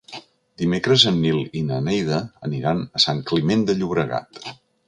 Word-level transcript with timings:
Dimecres 0.61 1.03
en 1.11 1.19
Nil 1.25 1.43
i 1.61 1.61
na 1.69 1.77
Neida 1.89 2.19
aniran 2.49 2.83
a 3.01 3.05
Sant 3.07 3.23
Climent 3.33 3.67
de 3.69 3.81
Llobregat. 3.83 4.43